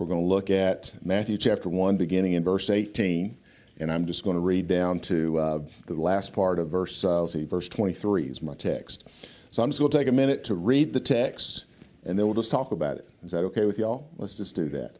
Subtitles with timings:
[0.00, 3.36] We're going to look at Matthew chapter 1, beginning in verse 18.
[3.80, 7.20] And I'm just going to read down to uh, the last part of verse, uh,
[7.20, 9.04] let's see, verse 23 is my text.
[9.50, 11.66] So I'm just going to take a minute to read the text,
[12.04, 13.10] and then we'll just talk about it.
[13.22, 14.08] Is that okay with y'all?
[14.16, 14.92] Let's just do that.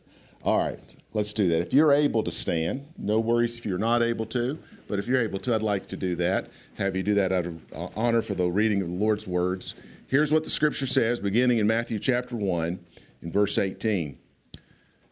[0.42, 0.78] All right,
[1.14, 1.62] let's do that.
[1.62, 5.22] If you're able to stand, no worries if you're not able to, but if you're
[5.22, 6.50] able to, I'd like to do that.
[6.74, 9.76] Have you do that out of uh, honor for the reading of the Lord's words.
[10.08, 12.78] Here's what the scripture says, beginning in Matthew chapter 1,
[13.22, 14.18] in verse 18.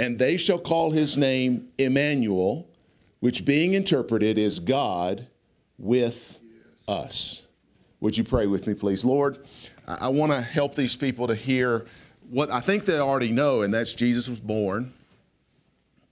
[0.00, 2.66] and they shall call his name Emmanuel
[3.20, 5.26] which being interpreted is God
[5.78, 6.38] with
[6.88, 7.42] us.
[8.00, 9.04] Would you pray with me, please?
[9.04, 9.46] Lord,
[9.86, 11.86] I want to help these people to hear
[12.30, 14.92] what I think they already know, and that's Jesus was born,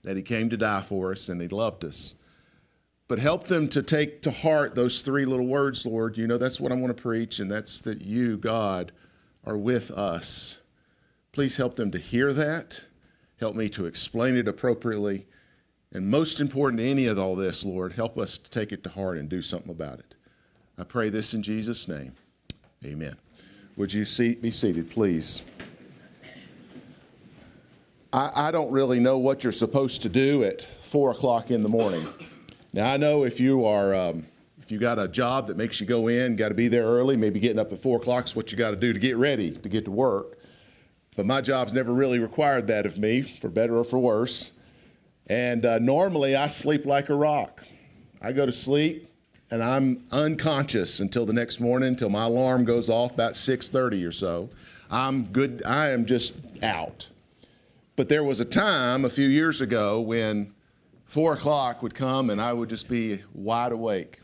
[0.03, 2.13] that he came to die for us, and he loved us.
[3.07, 6.15] But help them to take to heart those three little words, Lord.
[6.15, 8.91] You know, that's what I want to preach, and that's that you, God,
[9.45, 10.57] are with us.
[11.31, 12.81] Please help them to hear that.
[13.39, 15.25] Help me to explain it appropriately.
[15.93, 18.89] And most important to any of all this, Lord, help us to take it to
[18.89, 20.15] heart and do something about it.
[20.77, 22.13] I pray this in Jesus' name.
[22.85, 23.15] Amen.
[23.75, 25.41] Would you seat, be seated, please?
[28.11, 31.69] I, I don't really know what you're supposed to do at four o'clock in the
[31.69, 32.07] morning.
[32.73, 34.25] Now I know if you are um,
[34.61, 37.17] if you got a job that makes you go in, got to be there early,
[37.17, 39.51] maybe getting up at four o'clock is what you got to do to get ready
[39.51, 40.38] to get to work.
[41.19, 44.53] But my job's never really required that of me, for better or for worse.
[45.27, 47.61] And uh, normally I sleep like a rock.
[48.21, 49.05] I go to sleep
[49.51, 54.13] and I'm unconscious until the next morning, until my alarm goes off about 6:30 or
[54.13, 54.49] so.
[54.89, 55.61] I'm good.
[55.65, 57.09] I am just out.
[57.97, 60.53] But there was a time a few years ago when
[61.03, 64.21] four o'clock would come and I would just be wide awake.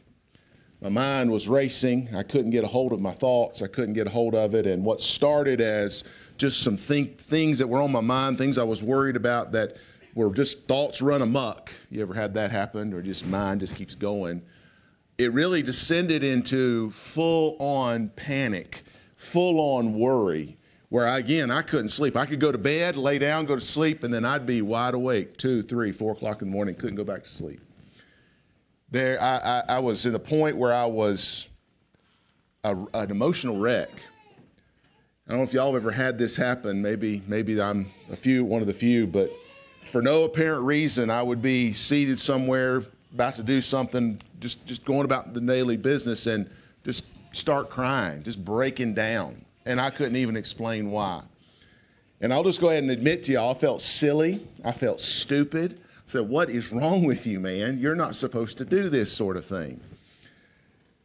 [0.80, 2.16] My mind was racing.
[2.16, 3.62] I couldn't get a hold of my thoughts.
[3.62, 4.66] I couldn't get a hold of it.
[4.66, 6.06] And what started as
[6.38, 9.78] just some think, things that were on my mind, things I was worried about that
[10.16, 11.72] were just thoughts run amok.
[11.90, 14.42] You ever had that happen, or just mind just keeps going?
[15.18, 18.84] It really descended into full on panic,
[19.16, 20.58] full on worry,
[20.90, 22.16] where I, again, I couldn't sleep.
[22.16, 24.94] I could go to bed, lay down, go to sleep, and then I'd be wide
[24.94, 27.62] awake two, three, four o'clock in the morning, couldn't go back to sleep.
[28.92, 31.48] There, I, I, I was at a point where I was
[32.64, 33.90] a, an emotional wreck.
[35.28, 36.84] I don't know if y'all have ever had this happen.
[36.84, 39.32] Maybe, maybe I'm a few, one of the few, but
[39.92, 44.86] for no apparent reason, I would be seated somewhere about to do something, just, just
[44.86, 46.48] going about the daily business and
[46.84, 49.44] just start crying, just breaking down.
[49.66, 51.24] And I couldn't even explain why.
[52.22, 54.48] And I'll just go ahead and admit to y'all, I felt silly.
[54.64, 55.80] I felt stupid.
[55.82, 57.80] I said, What is wrong with you, man?
[57.80, 59.82] You're not supposed to do this sort of thing.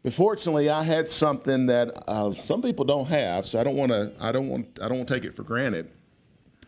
[0.02, 3.92] But fortunately, I had something that uh, some people don't have, so I don't want
[3.92, 4.12] to.
[4.18, 4.78] I don't want.
[4.82, 5.90] I don't want to take it for granted.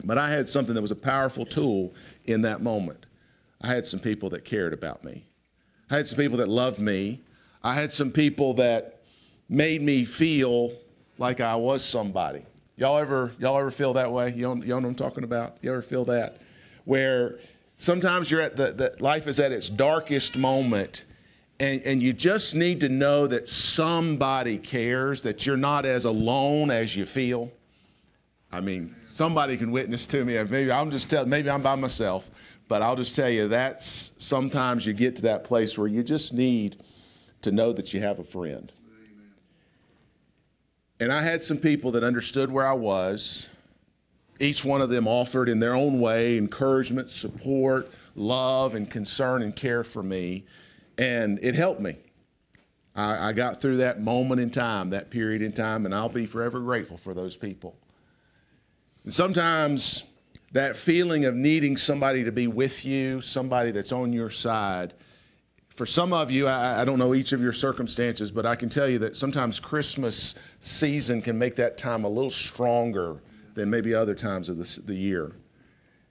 [0.04, 1.94] But I had something that was a powerful tool
[2.25, 3.06] in that moment.
[3.60, 5.25] I had some people that cared about me.
[5.91, 7.22] I had some people that loved me.
[7.62, 9.03] I had some people that
[9.48, 10.72] made me feel
[11.19, 12.44] like I was somebody.
[12.76, 14.31] Y'all ever y'all ever feel that way?
[14.31, 15.59] Y'all, y'all know what I'm talking about?
[15.62, 16.38] You ever feel that?
[16.84, 17.38] Where
[17.77, 21.04] sometimes you're at the, the life is at its darkest moment
[21.62, 26.72] and, and you just need to know that somebody cares, that you're not as alone
[26.72, 27.53] as you feel.
[28.50, 30.42] I mean, somebody can witness to me.
[30.42, 32.28] Maybe I'm just telling, maybe I'm by myself,
[32.66, 36.32] but I'll just tell you that's sometimes you get to that place where you just
[36.32, 36.82] need
[37.42, 38.72] to know that you have a friend.
[40.98, 43.47] And I had some people that understood where I was.
[44.41, 49.54] Each one of them offered in their own way encouragement, support, love, and concern and
[49.54, 50.44] care for me.
[50.98, 51.97] And it helped me.
[52.94, 56.27] I, I got through that moment in time, that period in time, and I'll be
[56.27, 57.77] forever grateful for those people.
[59.04, 60.04] And sometimes
[60.53, 64.92] that feeling of needing somebody to be with you, somebody that's on your side.
[65.71, 68.68] For some of you, I, I, don't know each of your circumstances, but I can
[68.68, 73.16] tell you that sometimes Christmas season can make that time a little stronger
[73.54, 75.33] than maybe other times of the, the year.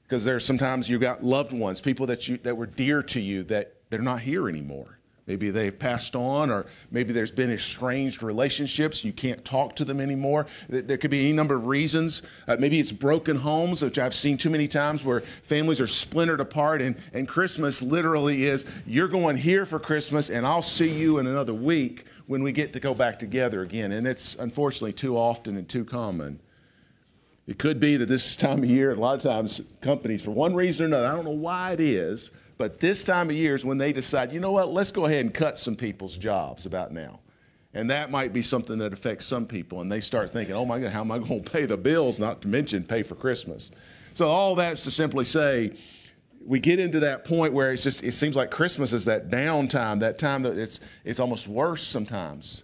[0.04, 3.44] Because there's sometimes you've got loved ones, people that you that were dear to you
[3.44, 4.98] that they're not here anymore.
[5.28, 9.06] Maybe they've passed on, or maybe there's been estranged relationships.
[9.06, 10.48] You can't talk to them anymore.
[10.68, 12.24] There could be any number of reasons.
[12.48, 16.40] Uh, maybe it's broken homes, which I've seen too many times where families are splintered
[16.40, 21.20] apart, and, and Christmas literally is you're going here for Christmas, and I'll see you
[21.20, 23.92] in another week when we get to go back together again.
[23.92, 26.40] And it's unfortunately too often and too common.
[27.48, 30.56] It could be that this time of year, a lot of times companies, for one
[30.56, 33.66] reason or another, I don't know why it is, but this time of year is
[33.66, 36.92] when they decide, you know what, let's go ahead and cut some people's jobs about
[36.92, 37.20] now.
[37.74, 39.82] And that might be something that affects some people.
[39.82, 42.20] And they start thinking, oh my God, how am I going to pay the bills,
[42.20, 43.72] not to mention pay for Christmas?
[44.14, 45.72] So, all that's to simply say,
[46.46, 50.00] we get into that point where it's just, it seems like Christmas is that downtime,
[50.02, 52.62] that time that it's, it's almost worse sometimes.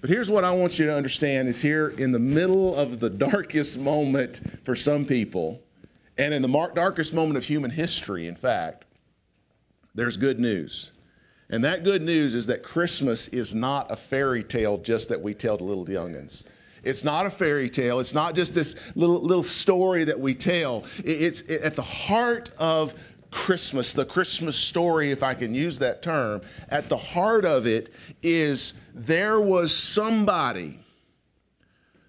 [0.00, 3.10] But here's what I want you to understand is here in the middle of the
[3.28, 5.60] darkest moment for some people,
[6.16, 8.85] and in the darkest moment of human history, in fact,
[9.96, 10.92] there's good news.
[11.50, 15.34] And that good news is that Christmas is not a fairy tale just that we
[15.34, 16.44] tell to little youngins.
[16.82, 17.98] It's not a fairy tale.
[17.98, 20.84] It's not just this little, little story that we tell.
[21.04, 22.94] It's at the heart of
[23.30, 26.42] Christmas, the Christmas story, if I can use that term.
[26.68, 30.78] At the heart of it is there was somebody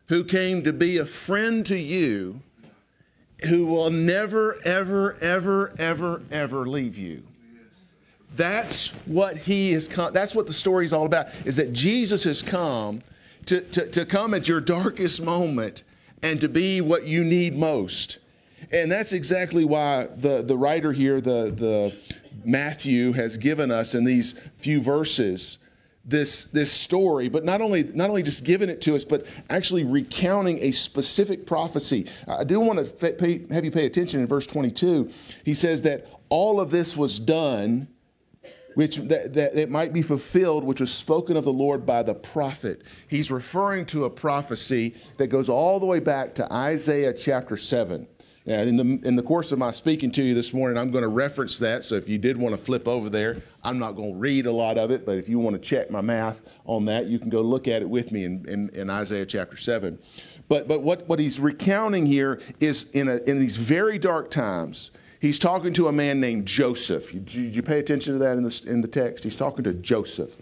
[0.07, 2.42] who came to be a friend to you
[3.48, 7.24] who will never, ever, ever, ever, ever leave you.
[8.35, 12.24] That's what he has come, that's what the story is all about, is that Jesus
[12.24, 13.01] has come
[13.45, 15.83] to, to, to come at your darkest moment
[16.24, 18.19] and to be what you need most.
[18.71, 21.95] And that's exactly why the, the writer here, the, the
[22.44, 25.57] Matthew, has given us in these few verses
[26.07, 29.83] this, this story, but not only, not only just giving it to us, but actually
[29.83, 32.07] recounting a specific prophecy.
[32.27, 35.12] I do want to pay, have you pay attention in verse 22.
[35.44, 37.89] He says that all of this was done
[38.77, 42.13] which that, that it might be fulfilled, which was spoken of the Lord by the
[42.13, 42.83] prophet.
[43.07, 48.06] He's referring to a prophecy that goes all the way back to Isaiah chapter 7.
[48.45, 51.01] And in the, in the course of my speaking to you this morning, I'm going
[51.01, 51.85] to reference that.
[51.85, 54.51] So if you did want to flip over there, I'm not going to read a
[54.51, 57.31] lot of it, but if you want to check my math on that, you can
[57.31, 59.97] go look at it with me in, in, in Isaiah chapter 7.
[60.50, 64.91] But, but what, what he's recounting here is in, a, in these very dark times,
[65.19, 67.11] He's talking to a man named Joseph.
[67.11, 69.23] Did you pay attention to that in the, in the text?
[69.23, 70.37] He's talking to Joseph.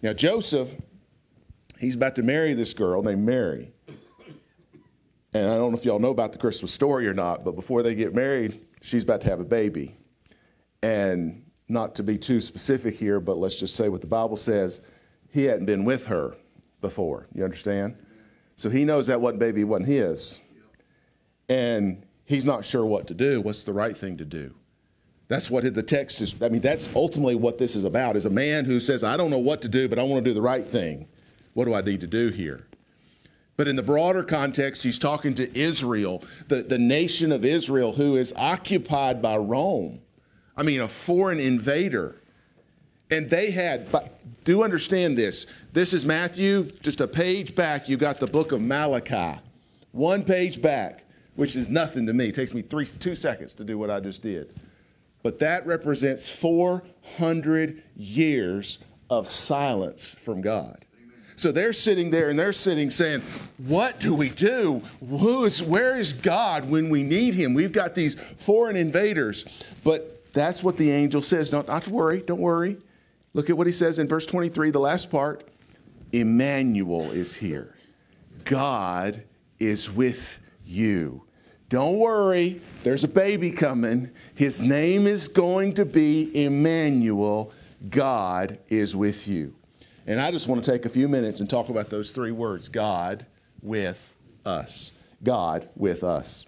[0.00, 0.70] Now, Joseph,
[1.78, 3.72] he's about to marry this girl named Mary.
[5.34, 7.82] And I don't know if y'all know about the Christmas story or not, but before
[7.82, 9.96] they get married, she's about to have a baby.
[10.82, 14.82] And not to be too specific here, but let's just say what the Bible says
[15.30, 16.36] he hadn't been with her
[16.80, 17.26] before.
[17.34, 17.96] You understand?
[18.56, 20.40] So he knows that what baby wasn't his.
[21.48, 23.40] And he's not sure what to do.
[23.40, 24.54] What's the right thing to do?
[25.28, 26.34] That's what the text is.
[26.42, 29.30] I mean, that's ultimately what this is about is a man who says, I don't
[29.30, 31.08] know what to do, but I want to do the right thing.
[31.54, 32.66] What do I need to do here?
[33.56, 38.16] But in the broader context, he's talking to Israel, the, the nation of Israel, who
[38.16, 40.00] is occupied by Rome.
[40.56, 42.16] I mean, a foreign invader.
[43.10, 45.46] And they had, but do understand this.
[45.72, 49.40] This is Matthew, just a page back, you got the book of Malachi.
[49.92, 51.02] One page back
[51.34, 52.28] which is nothing to me.
[52.28, 54.54] It takes me three, two seconds to do what I just did.
[55.22, 60.84] But that represents 400 years of silence from God.
[61.36, 63.22] So they're sitting there and they're sitting saying,
[63.58, 64.82] What do we do?
[65.00, 67.54] Who is, where is God when we need him?
[67.54, 69.44] We've got these foreign invaders.
[69.82, 71.50] But that's what the angel says.
[71.50, 72.76] Don't, not to worry, don't worry.
[73.34, 75.48] Look at what he says in verse 23, the last part
[76.12, 77.74] Emmanuel is here.
[78.44, 79.22] God
[79.58, 80.41] is with
[80.72, 81.24] you.
[81.68, 84.10] Don't worry, there's a baby coming.
[84.34, 87.52] His name is going to be Emmanuel.
[87.88, 89.54] God is with you.
[90.06, 92.68] And I just want to take a few minutes and talk about those three words
[92.68, 93.24] God
[93.62, 94.14] with
[94.44, 94.92] us.
[95.22, 96.44] God with us.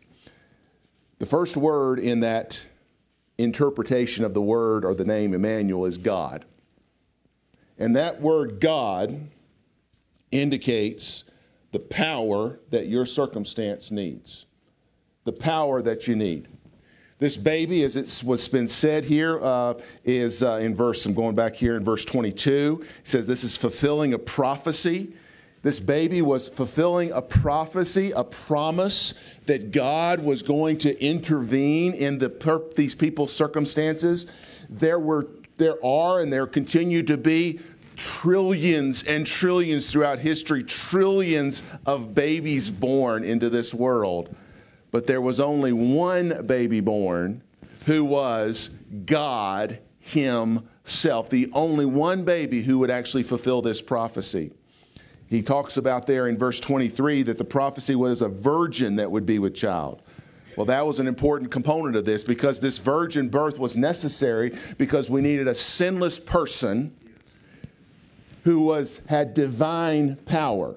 [1.21, 2.67] The first word in that
[3.39, 6.45] interpretation of the word or the name Emmanuel is God.
[7.79, 9.29] And that word God
[10.31, 11.25] indicates
[11.75, 14.47] the power that your circumstance needs.
[15.25, 16.47] The power that you need.
[17.19, 21.35] This baby, as it was been said here, uh, is uh, in verse, I'm going
[21.35, 22.85] back here in verse 22.
[22.85, 25.15] It says this is fulfilling a prophecy.
[25.63, 29.15] This baby was fulfilling a prophecy, a promise
[29.47, 34.29] that God was going to intervene in the per- these people's circumstances.
[34.71, 35.27] There were,
[35.57, 37.59] there are, and there continue to be
[37.97, 44.35] trillions and trillions throughout history, trillions of babies born into this world.
[44.91, 47.43] But there was only one baby born
[47.87, 48.71] who was
[49.05, 54.53] God Himself, the only one baby who would actually fulfill this prophecy.
[55.27, 59.27] He talks about there in verse 23 that the prophecy was a virgin that would
[59.27, 60.03] be with child.
[60.57, 65.11] Well, that was an important component of this because this virgin birth was necessary because
[65.11, 66.95] we needed a sinless person
[68.45, 70.77] who was had divine power.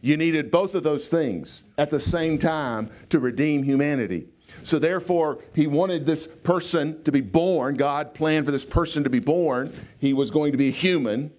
[0.00, 4.28] You needed both of those things at the same time to redeem humanity.
[4.62, 7.76] So therefore, he wanted this person to be born.
[7.76, 9.72] God planned for this person to be born.
[9.98, 11.32] He was going to be human,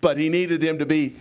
[0.00, 1.16] but he needed them to be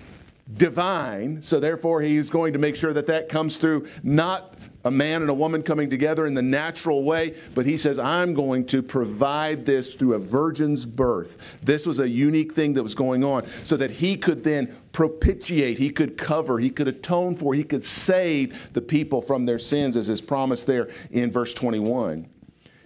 [0.53, 1.41] divine.
[1.41, 5.29] So therefore, he's going to make sure that that comes through not a man and
[5.29, 9.65] a woman coming together in the natural way, but he says, I'm going to provide
[9.65, 11.37] this through a virgin's birth.
[11.61, 15.77] This was a unique thing that was going on so that he could then propitiate,
[15.77, 19.95] he could cover, he could atone for, he could save the people from their sins,
[19.95, 22.27] as is promised there in verse 21.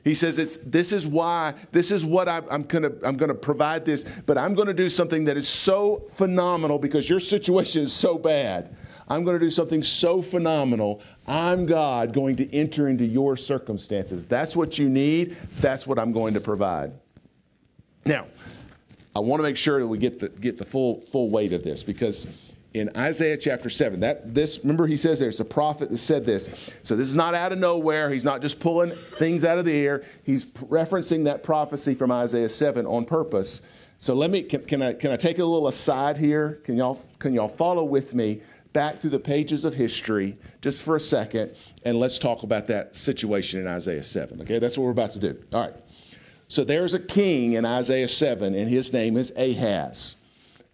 [0.03, 3.29] He says, it's, This is why, this is what I, I'm going to I'm going
[3.29, 7.19] to provide this, but I'm going to do something that is so phenomenal because your
[7.19, 8.75] situation is so bad.
[9.07, 11.01] I'm going to do something so phenomenal.
[11.27, 14.25] I'm God going to enter into your circumstances.
[14.25, 15.37] That's what you need.
[15.59, 16.93] That's what I'm going to provide.
[18.05, 18.25] Now,
[19.15, 21.63] I want to make sure that we get the, get the full, full weight of
[21.63, 22.27] this because
[22.73, 26.49] in Isaiah chapter 7, that this, remember he says there's a prophet that said this.
[26.83, 28.09] So this is not out of nowhere.
[28.09, 30.03] He's not just pulling things out of the air.
[30.23, 33.61] He's referencing that prophecy from Isaiah 7 on purpose.
[33.99, 36.59] So let me, can, can I, can I take a little aside here?
[36.65, 38.41] Can y'all, can y'all follow with me
[38.75, 41.55] back through the pages of history just for a second,
[41.85, 44.41] and let's talk about that situation in Isaiah 7.
[44.41, 45.41] Okay, that's what we're about to do.
[45.53, 45.75] All right.
[46.49, 50.17] So there's a king in Isaiah 7, and his name is Ahaz.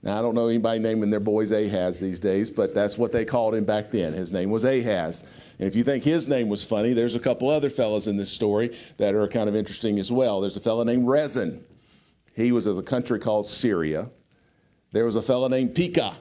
[0.01, 3.24] Now, I don't know anybody naming their boys Ahaz these days, but that's what they
[3.24, 4.13] called him back then.
[4.13, 5.24] His name was Ahaz.
[5.60, 8.31] And if you think his name was funny, there's a couple other fellows in this
[8.31, 10.41] story that are kind of interesting as well.
[10.41, 11.63] There's a fellow named Rezin.
[12.34, 14.10] He was of a country called Syria.
[14.91, 16.15] There was a fellow named Pekah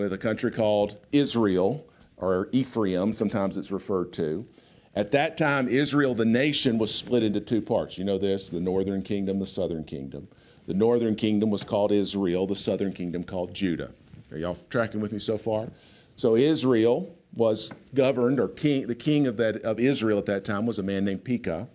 [0.00, 4.46] with a country called Israel, or Ephraim, sometimes it's referred to.
[4.94, 7.96] At that time, Israel, the nation, was split into two parts.
[7.96, 10.28] You know this the northern kingdom, the southern kingdom.
[10.66, 13.92] The northern kingdom was called Israel, the southern kingdom called Judah.
[14.32, 15.68] Are y'all tracking with me so far?
[16.16, 20.66] So Israel was governed, or king, the king of, that, of Israel at that time
[20.66, 21.68] was a man named Pekah.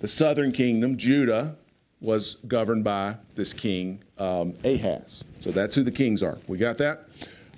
[0.00, 1.56] The southern kingdom, Judah,
[2.00, 5.22] was governed by this king, um, Ahaz.
[5.40, 6.38] So that's who the kings are.
[6.48, 7.08] We got that?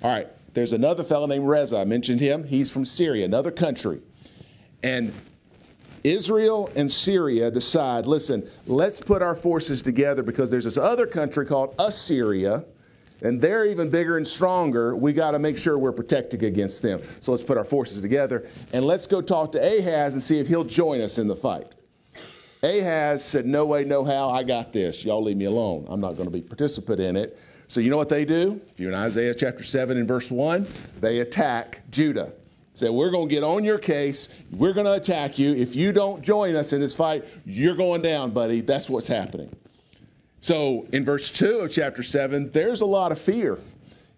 [0.03, 0.27] All right.
[0.53, 1.79] There's another fellow named Rezin.
[1.79, 2.43] I mentioned him.
[2.43, 4.01] He's from Syria, another country.
[4.83, 5.13] And
[6.03, 11.45] Israel and Syria decide listen, let's put our forces together because there's this other country
[11.45, 12.65] called Assyria,
[13.21, 14.95] and they're even bigger and stronger.
[14.95, 17.01] We got to make sure we're protecting against them.
[17.21, 20.47] So let's put our forces together and let's go talk to Ahaz and see if
[20.47, 21.73] he'll join us in the fight.
[22.61, 25.03] Ahaz said, No way, no how, I got this.
[25.03, 25.85] Y'all leave me alone.
[25.89, 27.39] I'm not going to be participant in it.
[27.67, 28.61] So you know what they do?
[28.71, 30.67] If you're in Isaiah chapter 7 and verse 1,
[30.99, 32.33] they attack Judah.
[32.75, 34.29] Say, we're going to get on your case.
[34.51, 35.53] We're going to attack you.
[35.53, 38.61] If you don't join us in this fight, you're going down, buddy.
[38.61, 39.55] That's what's happening.
[40.39, 43.59] So in verse 2 of chapter 7, there's a lot of fear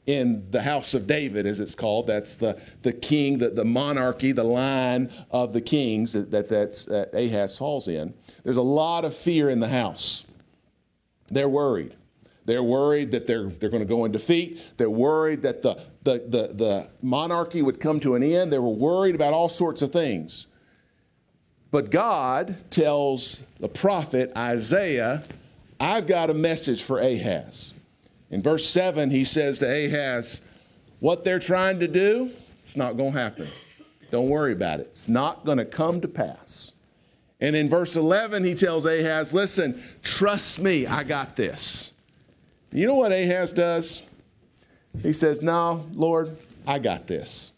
[0.06, 2.08] in the house of David, as it's called.
[2.08, 6.86] That's the, the king, the, the monarchy, the line of the kings that, that that's,
[6.86, 8.14] that Ahaz falls in.
[8.44, 10.26] There's a lot of fear in the house.
[11.28, 11.96] They're worried.
[12.46, 14.62] They're worried that they're, they're going to go in defeat.
[14.78, 18.54] They're worried that the, the, the, the monarchy would come to an end.
[18.54, 20.48] They were worried about all sorts of things.
[21.72, 25.24] But God tells the prophet Isaiah,
[25.80, 27.74] I've got a message for Ahaz.
[28.30, 30.42] In verse 7, he says to Ahaz,
[31.00, 33.50] What they're trying to do, it's not going to happen.
[34.12, 34.88] Don't worry about it.
[34.92, 36.74] It's not going to come to pass.
[37.42, 41.92] And in verse 11, he tells Ahaz, Listen, trust me, I got this.
[42.76, 44.02] You know what Ahaz does?
[45.02, 47.54] He says, No, Lord, I got this.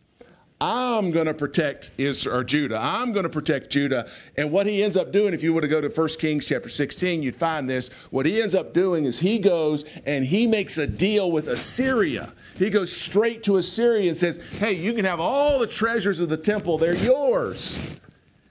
[0.61, 2.79] I'm going to protect Israel, or Judah.
[2.79, 4.07] I'm going to protect Judah.
[4.37, 6.69] And what he ends up doing, if you were to go to 1 Kings chapter
[6.69, 7.89] 16, you'd find this.
[8.11, 12.31] What he ends up doing is he goes and he makes a deal with Assyria.
[12.55, 16.29] He goes straight to Assyria and says, Hey, you can have all the treasures of
[16.29, 17.79] the temple, they're yours.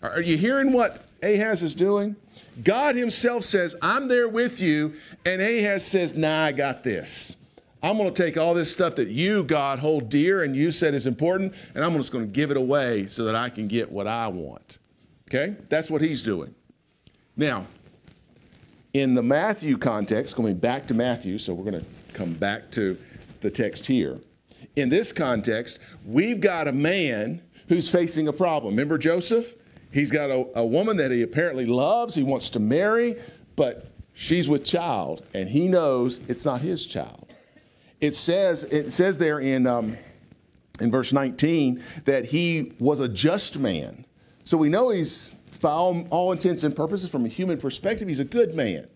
[0.02, 2.16] Are you hearing what Ahaz is doing?
[2.62, 4.94] God himself says, I'm there with you.
[5.24, 7.36] And Ahaz says, Nah, I got this.
[7.82, 10.94] I'm going to take all this stuff that you, God, hold dear and you said
[10.94, 13.92] is important, and I'm just going to give it away so that I can get
[13.92, 14.78] what I want.
[15.28, 15.54] Okay?
[15.68, 16.54] That's what he's doing.
[17.36, 17.66] Now,
[18.94, 22.98] in the Matthew context, going back to Matthew, so we're going to come back to
[23.40, 24.18] the text here.
[24.76, 28.72] In this context, we've got a man who's facing a problem.
[28.72, 29.54] Remember Joseph?
[29.96, 33.16] He's got a, a woman that he apparently loves, he wants to marry,
[33.56, 37.32] but she's with child, and he knows it's not his child.
[38.02, 39.96] It says, it says there in, um,
[40.80, 44.04] in verse 19 that he was a just man.
[44.44, 48.20] So we know he's, by all, all intents and purposes, from a human perspective, he's
[48.20, 48.86] a good man.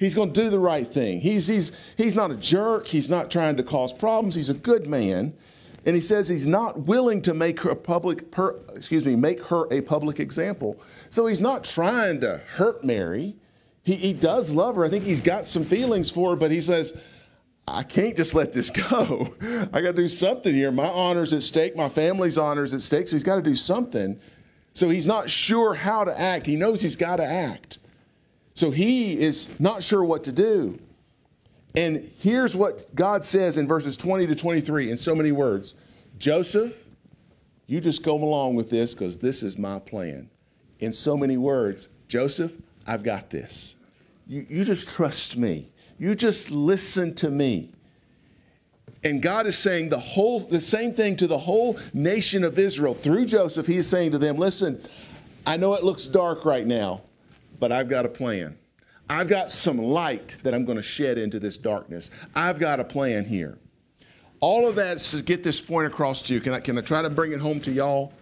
[0.00, 1.20] He's going to do the right thing.
[1.20, 2.88] He's, he's, he's not a jerk.
[2.88, 4.34] He's not trying to cause problems.
[4.34, 5.34] He's a good man.
[5.88, 9.42] And he says he's not willing to make her a public, per, excuse me, make
[9.44, 10.78] her a public example.
[11.08, 13.36] So he's not trying to hurt Mary.
[13.84, 14.84] He, he does love her.
[14.84, 16.92] I think he's got some feelings for her, but he says,
[17.66, 19.34] I can't just let this go.
[19.72, 20.70] I got to do something here.
[20.70, 21.74] My honor's at stake.
[21.74, 23.08] My family's honor's at stake.
[23.08, 24.20] So he's got to do something.
[24.74, 26.44] So he's not sure how to act.
[26.44, 27.78] He knows he's got to act.
[28.52, 30.80] So he is not sure what to do.
[31.78, 35.74] And here's what God says in verses 20 to 23 in so many words
[36.18, 36.88] Joseph,
[37.68, 40.28] you just go along with this because this is my plan.
[40.80, 42.52] In so many words, Joseph,
[42.84, 43.76] I've got this.
[44.26, 45.70] You, you just trust me.
[46.00, 47.70] You just listen to me.
[49.04, 52.94] And God is saying the whole the same thing to the whole nation of Israel
[52.94, 53.68] through Joseph.
[53.68, 54.82] He is saying to them, "Listen,
[55.46, 57.02] I know it looks dark right now,
[57.60, 58.58] but I've got a plan.
[59.10, 62.10] I've got some light that I'm going to shed into this darkness.
[62.34, 63.58] I've got a plan here."
[64.40, 66.40] All of that is to get this point across to you.
[66.40, 68.12] Can I, can I try to bring it home to y'all?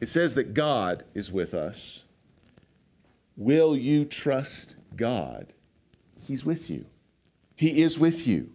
[0.00, 2.02] It says that God is with us.
[3.36, 5.52] Will you trust God?
[6.20, 6.84] He's with you.
[7.56, 8.50] He is with you.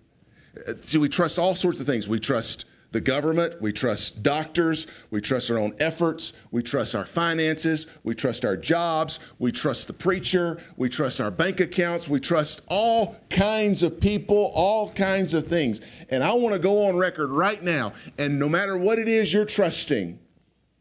[0.68, 2.08] Uh, so we trust all sorts of things.
[2.08, 7.06] We trust the government, we trust doctors, we trust our own efforts, we trust our
[7.06, 12.20] finances, we trust our jobs, we trust the preacher, we trust our bank accounts, we
[12.20, 15.82] trust all kinds of people, all kinds of things.
[16.10, 19.32] And I want to go on record right now, and no matter what it is
[19.32, 20.20] you're trusting,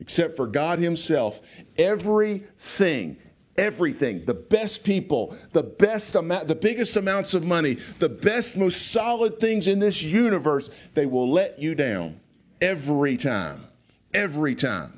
[0.01, 1.40] except for God Himself,
[1.77, 3.18] everything
[3.59, 4.25] everything.
[4.25, 9.40] The best people the best amount the biggest amounts of money the best most solid
[9.40, 12.21] things in this universe they will let you down
[12.61, 13.66] every time
[14.14, 14.94] every time.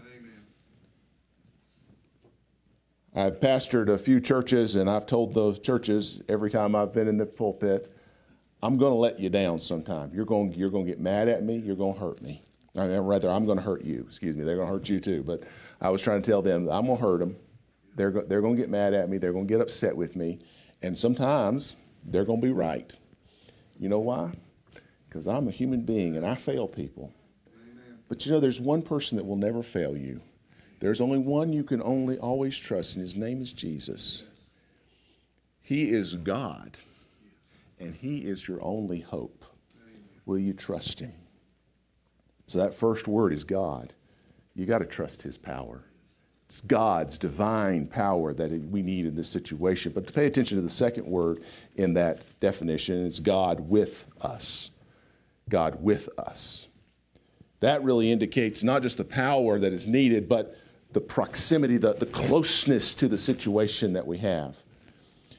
[3.12, 7.16] I've pastored a few churches and I've told those churches every time I've been in
[7.16, 7.92] the pulpit
[8.62, 10.11] I'm going to let you down sometime.
[10.14, 12.42] You're going you're going to get mad at me you're going to hurt me.
[12.77, 14.05] I mean, rather I'm going to hurt you.
[14.07, 15.44] Excuse me they're going to hurt you too but
[15.81, 17.37] I was trying to tell them I'm going to hurt them
[17.96, 19.18] they're, go- they're going to get mad at me.
[19.18, 20.38] They're going to get upset with me.
[20.83, 22.92] And sometimes they're going to be right.
[23.79, 24.33] You know why?
[25.09, 27.12] Because I'm a human being and I fail people.
[27.55, 27.98] Amen.
[28.09, 30.20] But you know, there's one person that will never fail you.
[30.81, 34.24] There's only one you can only always trust, and his name is Jesus.
[35.61, 36.79] He is God,
[37.79, 39.44] and he is your only hope.
[40.24, 41.12] Will you trust him?
[42.46, 43.92] So that first word is God.
[44.55, 45.85] You got to trust his power.
[46.51, 49.93] It's God's divine power that we need in this situation.
[49.93, 51.45] But to pay attention to the second word
[51.77, 54.73] in that definition, it's God with us.
[55.49, 56.67] God with us.
[57.61, 60.57] That really indicates not just the power that is needed, but
[60.91, 64.61] the proximity, the, the closeness to the situation that we have.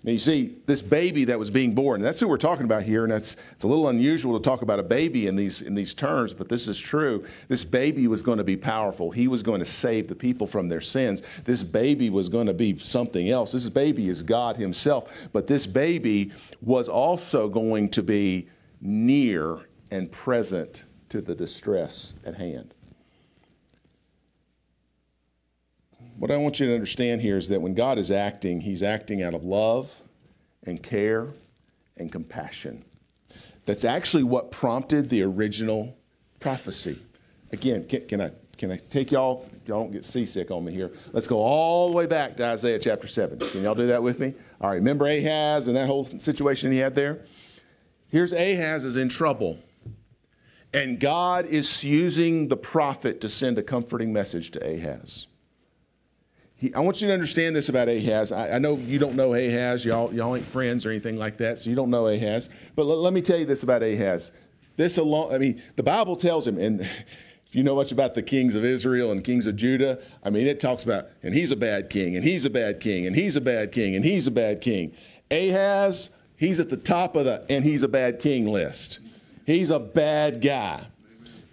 [0.03, 3.03] Now you see, this baby that was being born, that's who we're talking about here,
[3.03, 5.93] and that's it's a little unusual to talk about a baby in these in these
[5.93, 7.23] terms, but this is true.
[7.49, 9.11] This baby was going to be powerful.
[9.11, 11.21] He was going to save the people from their sins.
[11.45, 13.51] This baby was going to be something else.
[13.51, 16.31] This baby is God Himself, but this baby
[16.63, 18.47] was also going to be
[18.81, 19.59] near
[19.91, 22.73] and present to the distress at hand.
[26.21, 29.23] What I want you to understand here is that when God is acting, He's acting
[29.23, 29.91] out of love
[30.67, 31.29] and care
[31.97, 32.85] and compassion.
[33.65, 35.97] That's actually what prompted the original
[36.39, 37.01] prophecy.
[37.51, 39.49] Again, can, can I can I take y'all?
[39.65, 40.91] Y'all don't get seasick on me here.
[41.11, 43.39] Let's go all the way back to Isaiah chapter 7.
[43.39, 44.35] Can y'all do that with me?
[44.61, 47.25] All right, remember Ahaz and that whole situation he had there?
[48.09, 49.57] Here's Ahaz is in trouble.
[50.71, 55.25] And God is using the prophet to send a comforting message to Ahaz.
[56.61, 58.31] He, I want you to understand this about Ahaz.
[58.31, 59.83] I, I, know you don't know Ahaz.
[59.83, 62.49] Y'all, y'all ain't friends or anything like that, so you don't know Ahaz.
[62.75, 64.31] But l- let me tell you this about Ahaz.
[64.77, 67.05] This alone, I mean, the Bible tells him, and if
[67.49, 70.59] you know much about the kings of Israel and kings of Judah, I mean, it
[70.59, 73.41] talks about, and he's a bad king, and he's a bad king, and he's a
[73.41, 74.93] bad king, and he's a bad king.
[75.31, 78.99] Ahaz, he's at the top of the, and he's a bad king list.
[79.47, 80.85] He's a bad guy.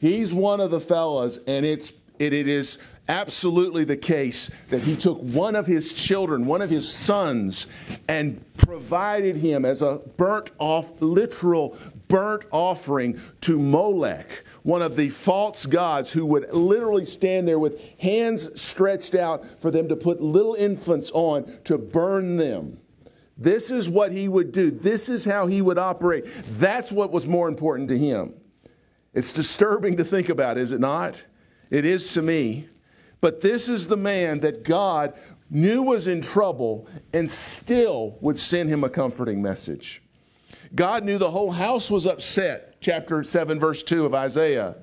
[0.02, 2.76] He's one of the fellas, and it's it, it is
[3.08, 7.66] absolutely the case that he took one of his children, one of his sons,
[8.08, 11.76] and provided him as a burnt off, literal
[12.08, 17.80] burnt offering to Molech, one of the false gods who would literally stand there with
[17.98, 22.78] hands stretched out for them to put little infants on to burn them.
[23.36, 24.70] This is what he would do.
[24.70, 26.26] This is how he would operate.
[26.50, 28.34] That's what was more important to him.
[29.14, 31.24] It's disturbing to think about, is it not?
[31.70, 32.68] It is to me.
[33.20, 35.14] But this is the man that God
[35.50, 40.02] knew was in trouble and still would send him a comforting message.
[40.74, 44.76] God knew the whole house was upset, chapter 7, verse 2 of Isaiah.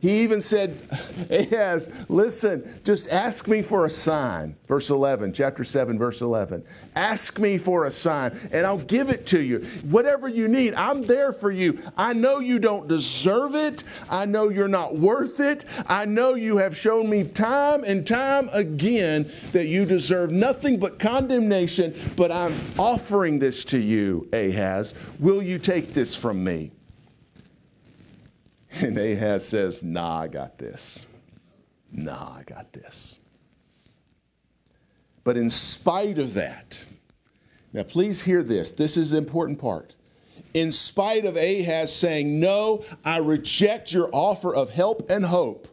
[0.00, 0.76] He even said,
[1.30, 4.54] Ahaz, listen, just ask me for a sign.
[4.68, 6.64] Verse 11, chapter 7, verse 11.
[6.94, 9.60] Ask me for a sign, and I'll give it to you.
[9.84, 11.80] Whatever you need, I'm there for you.
[11.96, 13.84] I know you don't deserve it.
[14.10, 15.64] I know you're not worth it.
[15.86, 20.98] I know you have shown me time and time again that you deserve nothing but
[20.98, 24.92] condemnation, but I'm offering this to you, Ahaz.
[25.20, 26.70] Will you take this from me?
[28.80, 31.06] And Ahaz says, Nah, I got this.
[31.90, 33.18] Nah, I got this.
[35.24, 36.84] But in spite of that,
[37.72, 38.72] now please hear this.
[38.72, 39.94] This is the important part.
[40.52, 45.68] In spite of Ahaz saying, No, I reject your offer of help and hope,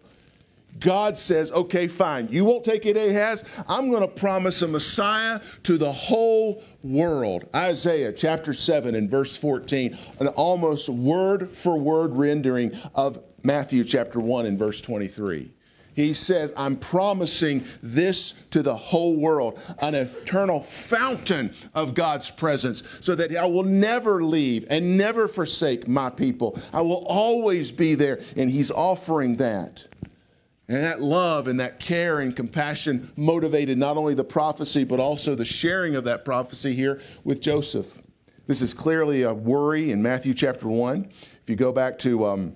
[0.79, 2.27] God says, okay, fine.
[2.29, 3.43] You won't take it, Ahaz.
[3.67, 7.47] I'm going to promise a Messiah to the whole world.
[7.55, 14.19] Isaiah chapter 7 and verse 14, an almost word for word rendering of Matthew chapter
[14.19, 15.53] 1 and verse 23.
[15.95, 22.83] He says, I'm promising this to the whole world, an eternal fountain of God's presence,
[22.99, 26.59] so that I will never leave and never forsake my people.
[26.73, 29.86] I will always be there, and He's offering that.
[30.67, 35.36] And that love and that care and compassion motivated not only the prophecy, but also
[35.36, 38.02] the sharing of that prophecy here with Joseph.
[38.47, 41.10] This is clearly a worry in Matthew chapter 1.
[41.41, 42.54] If you go back to, um,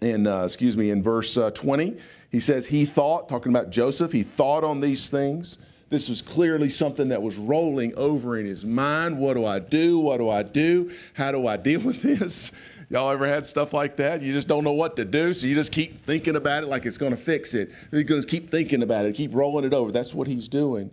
[0.00, 1.96] in, uh, excuse me, in verse uh, 20,
[2.30, 5.58] he says, He thought, talking about Joseph, he thought on these things.
[5.90, 9.18] This was clearly something that was rolling over in his mind.
[9.18, 9.98] What do I do?
[9.98, 10.90] What do I do?
[11.12, 12.50] How do I deal with this?
[12.90, 14.22] Y'all ever had stuff like that?
[14.22, 16.86] You just don't know what to do, so you just keep thinking about it like
[16.86, 17.70] it's going to fix it.
[17.90, 19.90] Going to keep thinking about it, keep rolling it over.
[19.90, 20.90] That's what he's doing.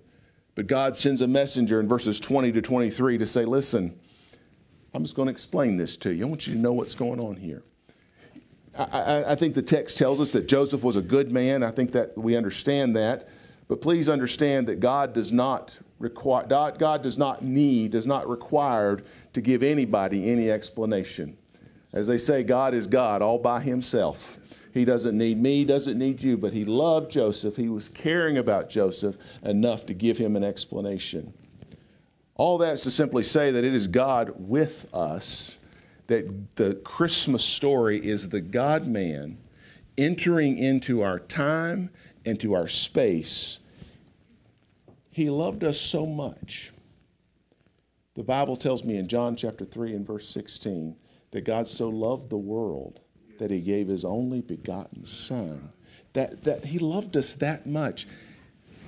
[0.56, 3.98] But God sends a messenger in verses 20 to 23 to say, Listen,
[4.94, 6.26] I'm just going to explain this to you.
[6.26, 7.64] I want you to know what's going on here.
[8.78, 11.64] I, I, I think the text tells us that Joseph was a good man.
[11.64, 13.30] I think that we understand that.
[13.68, 19.02] But please understand that God does not require, God does not need, does not require
[19.34, 21.38] to give anybody any explanation.
[21.94, 24.38] As they say, God is God all by himself.
[24.74, 27.58] He doesn't need me, doesn't need you, but he loved Joseph.
[27.58, 31.34] He was caring about Joseph enough to give him an explanation.
[32.36, 35.58] All that's to simply say that it is God with us,
[36.08, 39.38] that the Christmas story is the God man
[39.98, 41.90] entering into our time,
[42.24, 43.60] into our space.
[45.10, 46.72] He loved us so much.
[48.16, 50.96] The Bible tells me in John chapter 3 and verse 16
[51.32, 53.00] that God so loved the world
[53.40, 55.72] that he gave his only begotten Son.
[56.14, 58.06] That, that he loved us that much,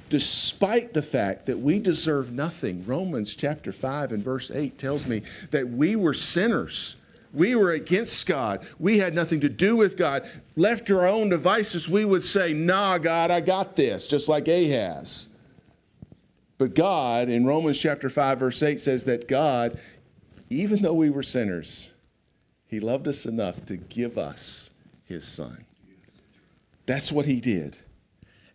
[0.09, 2.85] despite the fact that we deserve nothing.
[2.85, 6.97] Romans chapter 5 and verse 8 tells me that we were sinners.
[7.33, 8.67] We were against God.
[8.77, 10.29] We had nothing to do with God.
[10.55, 14.47] Left to our own devices, we would say, Nah, God, I got this, just like
[14.47, 15.29] Ahaz.
[16.57, 19.79] But God, in Romans chapter 5, verse 8, says that God,
[20.49, 21.92] even though we were sinners,
[22.73, 24.71] he loved us enough to give us
[25.05, 25.63] his son.
[26.87, 27.77] That's what he did.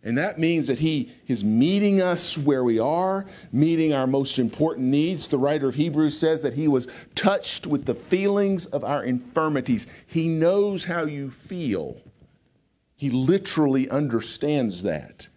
[0.03, 4.87] And that means that he is meeting us where we are, meeting our most important
[4.87, 5.29] needs.
[5.29, 9.87] The writer of Hebrews says that he was touched with the feelings of our infirmities.
[10.05, 11.97] He knows how you feel.
[12.97, 15.29] He literally understands that.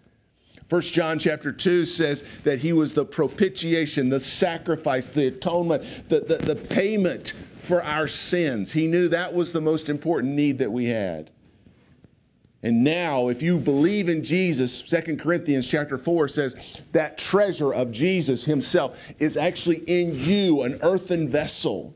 [0.68, 6.20] First John chapter 2 says that he was the propitiation, the sacrifice, the atonement, the,
[6.20, 8.72] the, the payment for our sins.
[8.72, 11.30] He knew that was the most important need that we had.
[12.64, 16.54] And now, if you believe in Jesus, 2 Corinthians chapter 4 says
[16.92, 21.94] that treasure of Jesus himself is actually in you, an earthen vessel.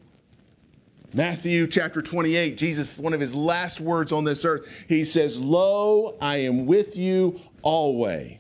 [1.14, 6.16] Matthew chapter 28, Jesus, one of his last words on this earth, he says, Lo,
[6.20, 8.38] I am with you always.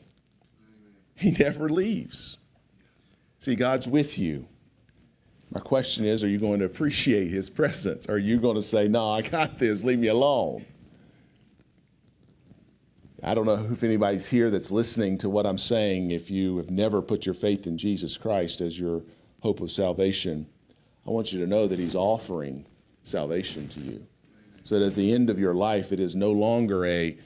[1.14, 2.38] He never leaves.
[3.38, 4.46] See, God's with you.
[5.56, 8.10] My question is are you going to appreciate his presence?
[8.10, 10.66] Are you going to say, no, I got this, leave me alone?
[13.22, 16.10] I don't know if anybody's here that's listening to what I'm saying.
[16.10, 19.00] If you have never put your faith in Jesus Christ as your
[19.40, 20.46] hope of salvation,
[21.06, 22.66] I want you to know that he's offering
[23.04, 24.06] salvation to you.
[24.62, 27.16] So that at the end of your life, it is no longer a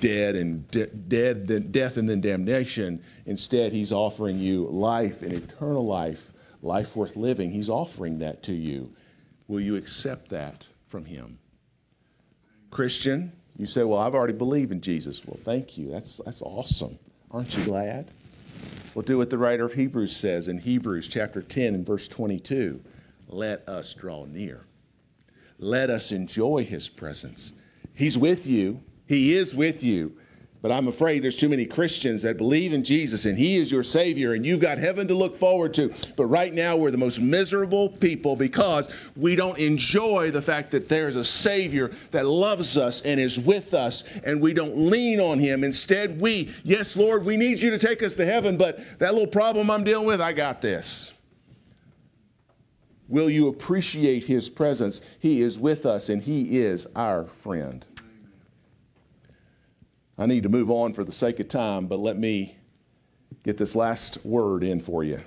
[0.00, 3.02] dead and de- dead, then death and then damnation.
[3.24, 7.50] Instead, he's offering you life and eternal life, life worth living.
[7.50, 8.92] He's offering that to you.
[9.48, 11.38] Will you accept that from him?
[12.70, 15.24] Christian, you say, Well, I've already believed in Jesus.
[15.24, 15.90] Well, thank you.
[15.90, 16.98] That's, that's awesome.
[17.30, 18.10] Aren't you glad?
[18.94, 22.80] We'll do what the writer of Hebrews says in Hebrews chapter 10 and verse 22.
[23.28, 24.64] Let us draw near.
[25.58, 27.52] Let us enjoy his presence.
[27.94, 28.82] He's with you.
[29.06, 30.16] He is with you.
[30.62, 33.82] But I'm afraid there's too many Christians that believe in Jesus and He is your
[33.82, 35.92] Savior and you've got heaven to look forward to.
[36.16, 40.86] But right now we're the most miserable people because we don't enjoy the fact that
[40.86, 45.38] there's a Savior that loves us and is with us and we don't lean on
[45.38, 45.64] Him.
[45.64, 49.30] Instead, we, yes, Lord, we need you to take us to heaven, but that little
[49.30, 51.10] problem I'm dealing with, I got this.
[53.08, 55.00] Will you appreciate His presence?
[55.20, 57.86] He is with us and He is our friend.
[60.20, 62.54] I need to move on for the sake of time, but let me
[63.42, 65.18] get this last word in for you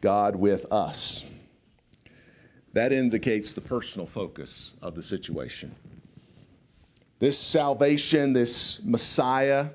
[0.00, 1.24] God with us.
[2.72, 5.74] That indicates the personal focus of the situation.
[7.18, 9.68] This salvation, this Messiah,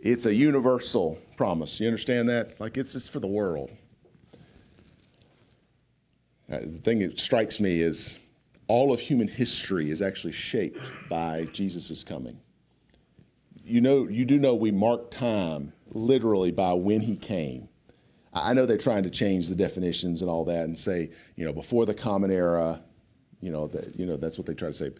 [0.00, 1.80] it's a universal promise.
[1.80, 2.58] You understand that?
[2.58, 3.70] Like it's, it's for the world.
[6.50, 8.18] Uh, the thing that strikes me is
[8.68, 10.80] all of human history is actually shaped
[11.10, 12.38] by Jesus' coming
[13.64, 17.68] you know, you do know we mark time literally by when he came.
[18.32, 21.52] I know they're trying to change the definitions and all that and say, you know,
[21.52, 22.82] before the common era,
[23.40, 24.90] you know, that, you know, that's what they try to say.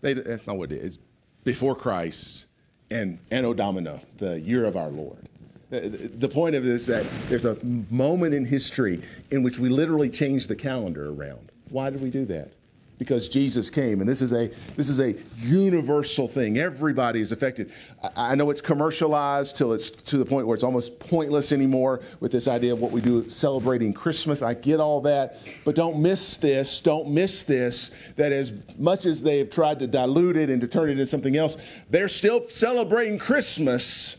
[0.00, 0.84] They, that's not what it is.
[0.84, 0.98] It's
[1.44, 2.46] before Christ
[2.90, 5.28] and Anno Domini, the year of our Lord.
[5.70, 7.56] The, the point of this is that there's a
[7.90, 11.50] moment in history in which we literally change the calendar around.
[11.68, 12.52] Why did we do that?
[12.98, 14.00] Because Jesus came.
[14.00, 16.58] And this is a this is a universal thing.
[16.58, 17.72] Everybody is affected.
[18.02, 22.00] I, I, know it's commercialized till it's to the point where it's almost pointless anymore
[22.20, 24.42] with this idea of what we do celebrating Christmas.
[24.42, 26.80] I get all that, but don't miss this.
[26.80, 27.92] Don't miss this.
[28.16, 31.06] That as much as they have tried to dilute it and to turn it into
[31.06, 31.56] something else,
[31.90, 34.16] they're still celebrating Christmas.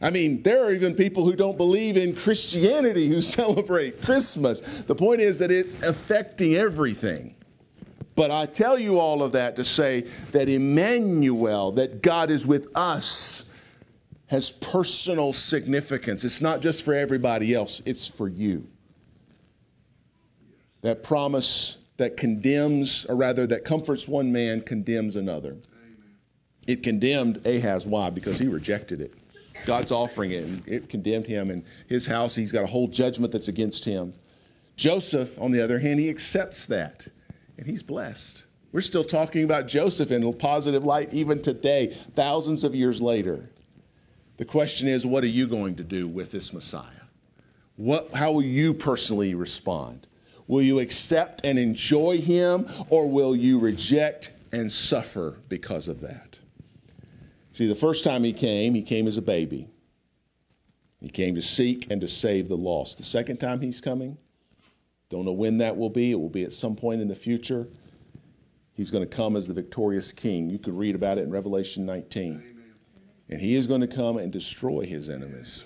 [0.00, 4.60] I mean, there are even people who don't believe in Christianity who celebrate Christmas.
[4.60, 7.36] The point is that it's affecting everything.
[8.14, 12.68] But I tell you all of that to say that Emmanuel, that God is with
[12.74, 13.44] us,
[14.26, 16.24] has personal significance.
[16.24, 18.66] It's not just for everybody else, it's for you.
[20.82, 25.56] That promise that condemns, or rather, that comforts one man condemns another.
[26.66, 27.86] It condemned Ahaz.
[27.86, 28.10] Why?
[28.10, 29.14] Because he rejected it.
[29.64, 32.34] God's offering it, and it condemned him and his house.
[32.34, 34.14] He's got a whole judgment that's against him.
[34.76, 37.06] Joseph, on the other hand, he accepts that
[37.62, 38.42] and he's blessed.
[38.72, 43.50] We're still talking about Joseph in a positive light even today, thousands of years later.
[44.38, 47.04] The question is, what are you going to do with this Messiah?
[47.76, 50.08] What, how will you personally respond?
[50.48, 56.36] Will you accept and enjoy him, or will you reject and suffer because of that?
[57.52, 59.68] See, the first time he came, he came as a baby.
[61.00, 62.98] He came to seek and to save the lost.
[62.98, 64.18] The second time he's coming,
[65.12, 66.10] don't know when that will be.
[66.10, 67.68] It will be at some point in the future.
[68.72, 70.48] He's going to come as the victorious king.
[70.48, 72.42] You could read about it in Revelation 19.
[73.28, 75.64] And he is going to come and destroy his enemies.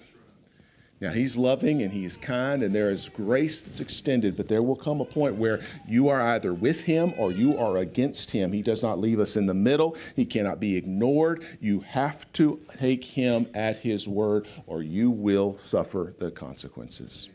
[1.01, 4.77] Now, he's loving and he's kind, and there is grace that's extended, but there will
[4.77, 8.51] come a point where you are either with him or you are against him.
[8.51, 11.45] He does not leave us in the middle, he cannot be ignored.
[11.61, 17.29] You have to take him at his word, or you will suffer the consequences.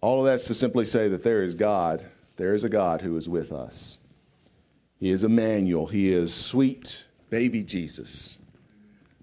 [0.00, 2.04] All of that's to simply say that there is God.
[2.36, 3.98] There is a God who is with us.
[4.98, 5.86] He is Emmanuel.
[5.86, 8.38] He is sweet baby Jesus,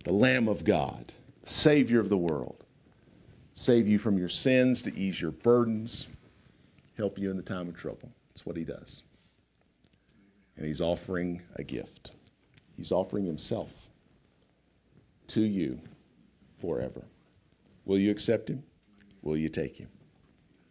[0.04, 1.14] the Lamb of God,
[1.44, 2.64] the Savior of the world.
[3.54, 6.08] Save you from your sins, to ease your burdens,
[6.96, 8.12] help you in the time of trouble.
[8.30, 9.04] That's what He does.
[10.56, 12.12] And He's offering a gift.
[12.76, 13.72] He's offering Himself
[15.30, 15.80] to you
[16.62, 17.04] forever.
[17.86, 18.64] Will you accept Him?
[19.24, 19.90] Will you take Him?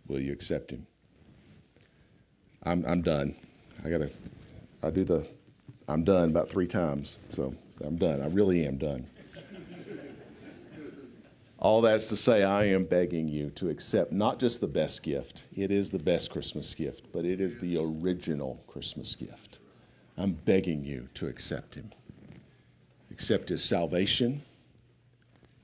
[0.08, 0.86] Will you accept him?
[2.62, 3.34] I'm, I'm done.
[3.84, 4.10] I gotta,
[4.82, 5.26] I do the,
[5.88, 7.16] I'm done about three times.
[7.30, 8.20] So I'm done.
[8.20, 9.06] I really am done.
[11.58, 15.44] All that's to say, I am begging you to accept not just the best gift,
[15.56, 19.58] it is the best Christmas gift, but it is the original Christmas gift.
[20.18, 21.92] I'm begging you to accept Him.
[23.10, 24.42] Accept His salvation.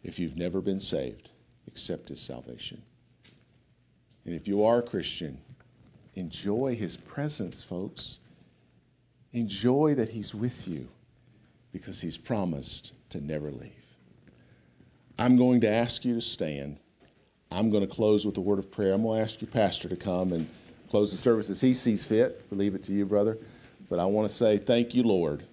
[0.02, 1.30] If you've never been saved,
[1.66, 2.82] accept His salvation.
[4.24, 5.38] And if you are a Christian,
[6.14, 8.18] enjoy His presence, folks.
[9.32, 10.88] Enjoy that He's with you
[11.72, 13.72] because He's promised to never leave.
[15.18, 16.78] I'm going to ask you to stand.
[17.50, 18.94] I'm going to close with a word of prayer.
[18.94, 20.48] I'm going to ask your pastor to come and
[20.90, 22.44] close the service as he sees fit.
[22.50, 23.38] we leave it to you, brother.
[23.90, 25.44] But I want to say thank you, Lord,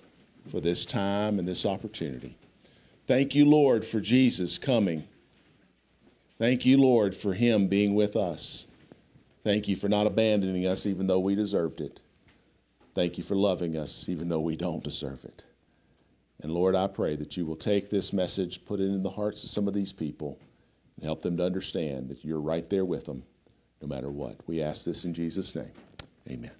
[0.49, 2.37] for this time and this opportunity.
[3.07, 5.03] Thank you, Lord, for Jesus coming.
[6.39, 8.65] Thank you, Lord, for him being with us.
[9.43, 11.99] Thank you for not abandoning us even though we deserved it.
[12.95, 15.43] Thank you for loving us even though we don't deserve it.
[16.41, 19.43] And Lord, I pray that you will take this message, put it in the hearts
[19.43, 20.39] of some of these people,
[20.95, 23.23] and help them to understand that you're right there with them
[23.81, 24.37] no matter what.
[24.47, 25.71] We ask this in Jesus' name.
[26.29, 26.51] Amen.